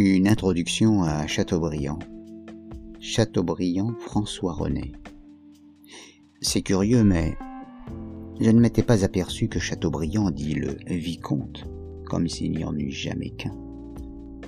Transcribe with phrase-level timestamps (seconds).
[0.00, 1.98] Une introduction à Chateaubriand.
[3.00, 4.92] Chateaubriand François René.
[6.40, 7.36] C'est curieux, mais
[8.40, 11.64] je ne m'étais pas aperçu que Chateaubriand dit le vicomte,
[12.06, 13.56] comme s'il n'y en eût jamais qu'un,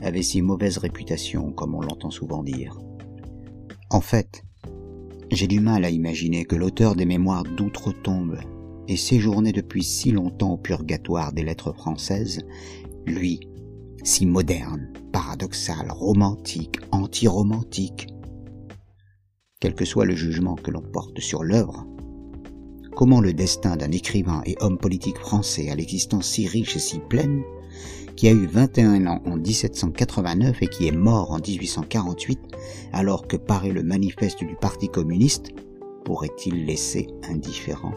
[0.00, 2.79] avait si mauvaise réputation comme on l'entend souvent dire.
[3.90, 4.44] En fait,
[5.32, 8.39] j'ai du mal à imaginer que l'auteur des mémoires d'outre-tombe
[8.86, 12.39] ait séjourné depuis si longtemps au purgatoire des lettres françaises,
[13.04, 13.50] lui,
[14.03, 18.08] si moderne, paradoxal, romantique, anti-romantique.
[19.61, 21.86] Quel que soit le jugement que l'on porte sur l'œuvre,
[22.96, 26.99] comment le destin d'un écrivain et homme politique français à l'existence si riche et si
[26.99, 27.43] pleine,
[28.17, 32.39] qui a eu 21 ans en 1789 et qui est mort en 1848,
[32.92, 35.50] alors que paraît le manifeste du Parti communiste,
[36.05, 37.94] pourrait-il laisser indifférent?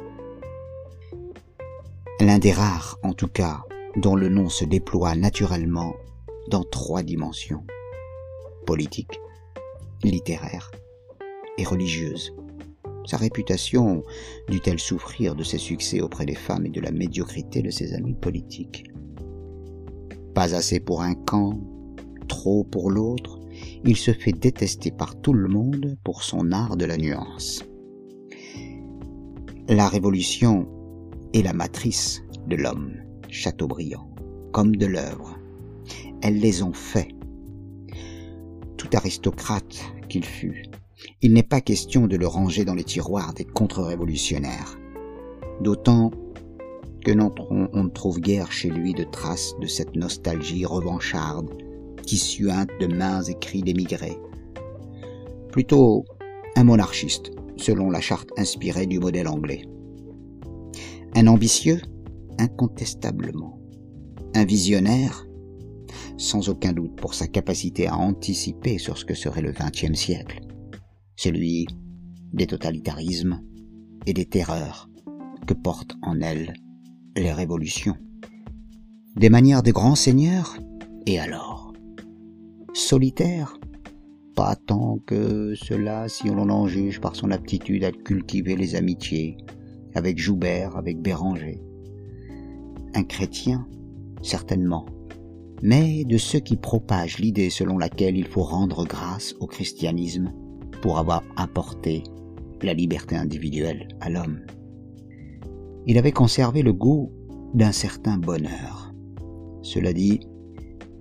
[2.19, 3.63] L'un des rares, en tout cas,
[3.95, 5.95] dont le nom se déploie naturellement
[6.49, 7.63] dans trois dimensions
[8.63, 9.19] politique,
[10.03, 10.71] littéraire
[11.57, 12.33] et religieuse.
[13.05, 14.03] Sa réputation
[14.49, 18.15] dut-elle souffrir de ses succès auprès des femmes et de la médiocrité de ses amis
[18.15, 18.85] politiques?
[20.33, 21.59] Pas assez pour un camp,
[22.27, 23.39] trop pour l'autre,
[23.83, 27.63] il se fait détester par tout le monde pour son art de la nuance.
[29.67, 30.67] La révolution
[31.33, 32.95] est la matrice de l'homme,
[33.29, 34.09] Chateaubriand,
[34.51, 35.32] comme de l'œuvre.
[36.23, 37.09] Elles les ont fait.
[38.77, 40.63] Tout aristocrate qu'il fût,
[41.21, 44.79] il n'est pas question de le ranger dans les tiroirs des contre-révolutionnaires.
[45.59, 46.11] D'autant
[47.03, 51.49] que on ne trouve guère chez lui de traces de cette nostalgie revancharde
[52.05, 54.17] qui suinte de mains écrits d'émigrés.
[55.51, 56.05] Plutôt
[56.55, 59.63] un monarchiste, selon la charte inspirée du modèle anglais.
[61.15, 61.81] Un ambitieux,
[62.39, 63.59] incontestablement.
[64.35, 65.27] Un visionnaire,
[66.17, 70.41] sans aucun doute pour sa capacité à anticiper sur ce que serait le XXe siècle
[71.15, 71.67] celui
[72.33, 73.41] des totalitarismes
[74.05, 74.89] et des terreurs
[75.47, 76.53] que portent en elles
[77.15, 77.95] les révolutions.
[79.15, 80.57] Des manières des grands seigneurs,
[81.05, 81.73] et alors
[82.73, 83.57] Solitaire
[84.35, 89.37] Pas tant que cela si on en juge par son aptitude à cultiver les amitiés,
[89.93, 91.61] avec Joubert, avec Béranger.
[92.95, 93.67] Un chrétien
[94.23, 94.85] Certainement,
[95.63, 100.33] mais de ceux qui propagent l'idée selon laquelle il faut rendre grâce au christianisme
[100.81, 102.03] pour avoir apporté
[102.61, 104.41] la liberté individuelle à l'homme.
[105.87, 107.13] Il avait conservé le goût
[107.53, 108.93] d'un certain bonheur.
[109.61, 110.19] Cela dit,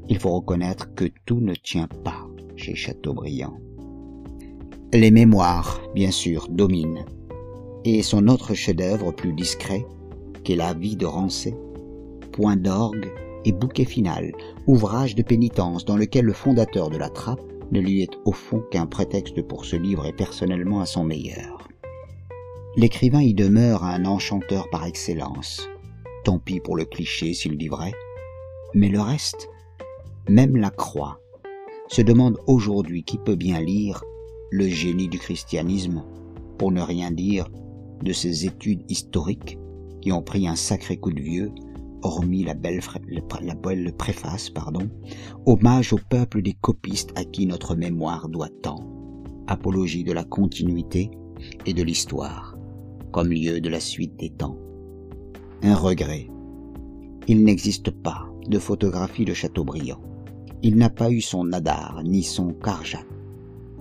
[0.08, 3.58] il faut reconnaître que tout ne tient pas chez Chateaubriand.
[4.94, 7.04] Les mémoires, bien sûr, dominent,
[7.84, 9.84] et son autre chef-d'œuvre plus discret,
[10.44, 11.52] qu'est La vie de Rancé,
[12.30, 13.10] point d'orgue
[13.44, 14.32] et bouquet final,
[14.66, 17.42] ouvrage de pénitence dans lequel le fondateur de la trappe
[17.72, 21.69] ne lui est au fond qu'un prétexte pour se livrer personnellement à son meilleur.
[22.76, 25.69] L'écrivain y demeure un enchanteur par excellence.
[26.25, 27.70] Tant pis pour le cliché s'il dit.
[28.75, 29.48] Mais le reste,
[30.28, 31.19] même la croix,
[31.88, 34.03] se demande aujourd'hui qui peut bien lire
[34.50, 36.04] le génie du christianisme,
[36.59, 37.48] pour ne rien dire
[38.03, 39.59] de ses études historiques
[40.00, 41.53] qui ont pris un sacré coup de vieux
[42.02, 42.80] hormis la belle,
[43.96, 44.88] préface, pardon,
[45.46, 48.86] hommage au peuple des copistes à qui notre mémoire doit tant,
[49.46, 51.10] apologie de la continuité
[51.66, 52.56] et de l'histoire,
[53.12, 54.58] comme lieu de la suite des temps.
[55.62, 56.28] Un regret.
[57.28, 60.00] Il n'existe pas de photographie de Chateaubriand.
[60.62, 63.04] Il n'a pas eu son Nadar ni son Carjat.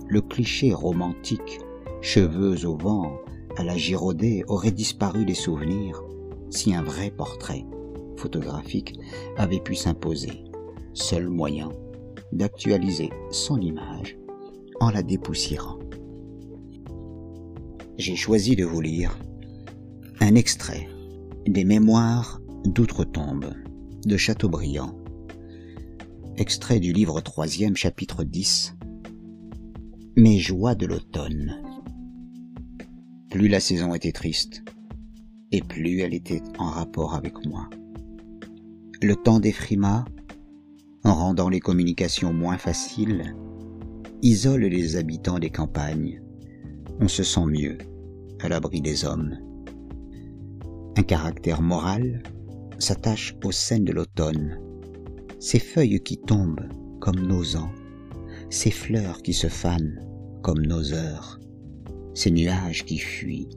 [0.08, 1.60] Le cliché romantique,
[2.00, 3.12] cheveux au vent,
[3.56, 6.02] à la Giraudet aurait disparu des souvenirs
[6.50, 7.64] si un vrai portrait
[8.22, 8.94] photographique
[9.36, 10.44] avait pu s'imposer,
[10.94, 11.70] seul moyen
[12.30, 14.16] d'actualiser son image
[14.80, 15.78] en la dépoussiérant.
[17.98, 19.18] J'ai choisi de vous lire
[20.20, 20.88] un extrait
[21.46, 23.52] des Mémoires d'outre-tombe
[24.06, 24.96] de Chateaubriand,
[26.36, 28.74] extrait du livre troisième chapitre 10,
[30.16, 31.60] Mes joies de l'automne.
[33.30, 34.62] Plus la saison était triste,
[35.50, 37.68] et plus elle était en rapport avec moi
[39.02, 40.04] le temps des frimas,
[41.04, 43.34] en rendant les communications moins faciles,
[44.22, 46.22] isole les habitants des campagnes.
[47.00, 47.78] On se sent mieux
[48.40, 49.36] à l'abri des hommes.
[50.96, 52.22] Un caractère moral
[52.78, 54.60] s'attache aux scènes de l'automne,
[55.40, 56.68] ces feuilles qui tombent
[57.00, 57.72] comme nos ans,
[58.50, 60.00] ces fleurs qui se fanent
[60.42, 61.40] comme nos heures,
[62.14, 63.48] ces nuages qui fuient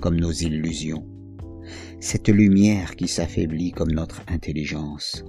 [0.00, 1.09] comme nos illusions
[2.00, 5.24] cette lumière qui s'affaiblit comme notre intelligence,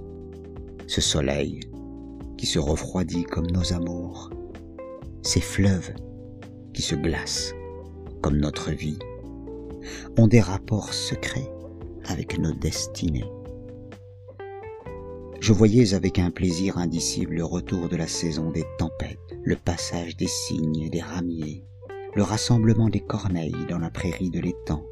[0.86, 1.60] ce soleil
[2.36, 4.30] qui se refroidit comme nos amours,
[5.22, 5.92] ces fleuves
[6.72, 7.54] qui se glacent
[8.20, 8.98] comme notre vie,
[10.16, 11.50] ont des rapports secrets
[12.06, 13.30] avec nos destinées.
[15.40, 20.16] Je voyais avec un plaisir indicible le retour de la saison des tempêtes, le passage
[20.16, 21.64] des cygnes et des ramiers,
[22.14, 24.84] le rassemblement des corneilles dans la prairie de l'étang,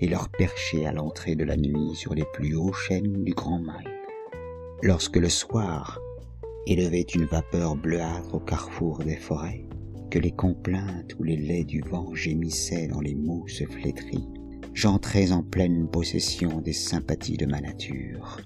[0.00, 3.60] et leur percher à l'entrée de la nuit sur les plus hauts chênes du Grand
[3.60, 3.88] Mail.
[4.82, 6.00] Lorsque le soir
[6.66, 9.64] élevait une vapeur bleuâtre au carrefour des forêts,
[10.10, 14.28] que les complaintes ou les laits du vent gémissaient dans les mousses flétries,
[14.72, 18.38] j'entrais en pleine possession des sympathies de ma nature.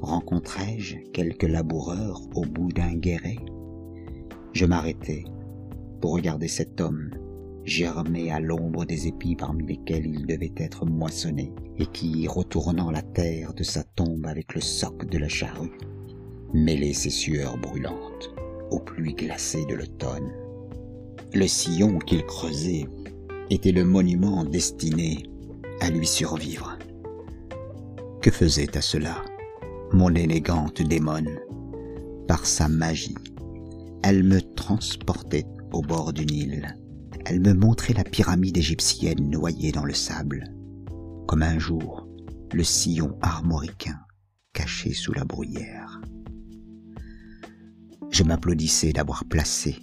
[0.00, 3.38] Rencontrai-je quelques laboureurs au bout d'un guéret?
[4.52, 5.24] Je m'arrêtai
[6.00, 7.10] pour regarder cet homme
[7.68, 13.02] germé à l'ombre des épis parmi lesquels il devait être moissonné, et qui, retournant la
[13.02, 15.78] terre de sa tombe avec le soc de la charrue,
[16.52, 18.34] mêlait ses sueurs brûlantes
[18.70, 20.32] aux pluies glacées de l'automne.
[21.34, 22.86] Le sillon qu'il creusait
[23.50, 25.22] était le monument destiné
[25.80, 26.78] à lui survivre.
[28.22, 29.24] Que faisait à cela
[29.92, 31.38] mon élégante démone?
[32.26, 33.14] Par sa magie,
[34.02, 36.77] elle me transportait au bord du Nil.
[37.30, 40.44] Elle me montrait la pyramide égyptienne noyée dans le sable,
[41.26, 42.08] comme un jour
[42.54, 43.98] le sillon armoricain
[44.54, 46.00] caché sous la bruyère.
[48.10, 49.76] Je m'applaudissais d'avoir placé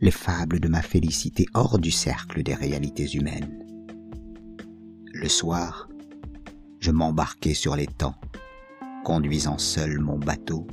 [0.00, 3.66] les fables de ma félicité hors du cercle des réalités humaines.
[5.12, 5.88] Le soir,
[6.78, 8.14] je m'embarquais sur l'étang,
[9.04, 10.68] conduisant seul mon bateau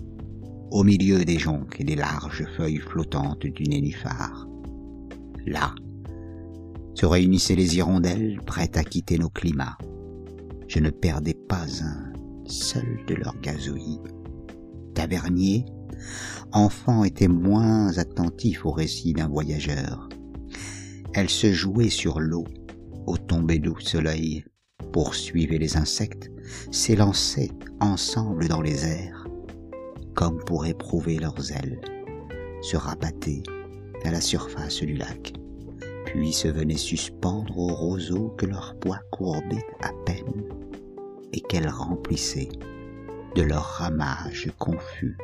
[0.69, 4.47] au milieu des joncs et des larges feuilles flottantes du nénuphar.
[5.47, 5.73] Là,
[7.01, 9.75] se réunissaient les hirondelles prêtes à quitter nos climats.
[10.67, 12.13] Je ne perdais pas un
[12.45, 13.99] seul de leurs gazouillis.
[14.93, 15.65] Tavernier,
[16.51, 20.09] enfant était moins attentif au récit d'un voyageur.
[21.15, 22.43] Elle se jouait sur l'eau,
[23.07, 24.45] au tomber du soleil,
[24.93, 26.29] poursuivait les insectes,
[26.69, 27.49] s'élançaient
[27.79, 29.27] ensemble dans les airs,
[30.13, 31.81] comme pour éprouver leurs ailes,
[32.61, 33.41] se rabattaient
[34.03, 35.33] à la surface du lac,
[36.11, 40.43] puis se venaient suspendre aux roseaux que leur poids courbait à peine
[41.31, 42.49] et qu'elles remplissaient
[43.35, 45.15] de leur ramage confus